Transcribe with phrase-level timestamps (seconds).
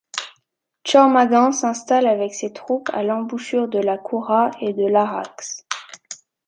[0.83, 5.63] Tchormaghan s’installe avec ses troupes à l’embouchure de la Koura et de l’Araxe.